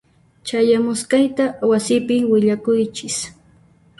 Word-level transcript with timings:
Chayamusqayta 0.47 1.45
wasipi 1.69 2.15
willakuychis. 2.31 3.15